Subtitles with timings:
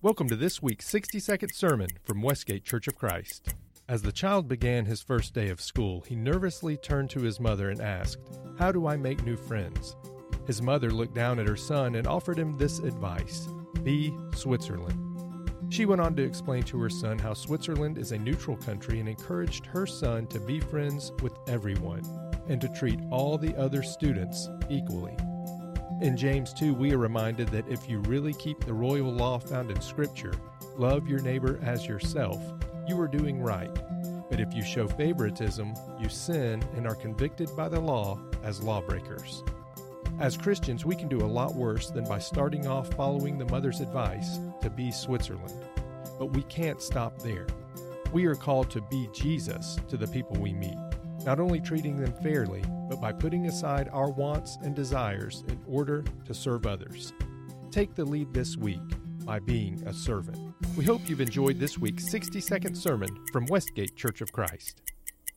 [0.00, 3.52] Welcome to this week's 60 second sermon from Westgate Church of Christ.
[3.88, 7.70] As the child began his first day of school, he nervously turned to his mother
[7.70, 8.18] and asked,
[8.60, 9.96] How do I make new friends?
[10.46, 13.48] His mother looked down at her son and offered him this advice
[13.82, 15.50] Be Switzerland.
[15.68, 19.08] She went on to explain to her son how Switzerland is a neutral country and
[19.08, 22.04] encouraged her son to be friends with everyone
[22.48, 25.16] and to treat all the other students equally.
[26.00, 29.68] In James 2, we are reminded that if you really keep the royal law found
[29.68, 30.32] in Scripture,
[30.76, 32.40] love your neighbor as yourself,
[32.86, 33.76] you are doing right.
[34.30, 39.42] But if you show favoritism, you sin and are convicted by the law as lawbreakers.
[40.20, 43.80] As Christians, we can do a lot worse than by starting off following the mother's
[43.80, 45.64] advice to be Switzerland.
[46.16, 47.48] But we can't stop there.
[48.12, 50.78] We are called to be Jesus to the people we meet
[51.28, 56.02] not only treating them fairly, but by putting aside our wants and desires in order
[56.24, 57.12] to serve others.
[57.70, 58.80] Take the lead this week
[59.26, 60.38] by being a servant.
[60.74, 64.80] We hope you've enjoyed this week's 60 second sermon from Westgate Church of Christ.